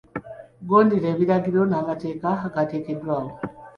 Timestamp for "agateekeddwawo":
2.47-3.29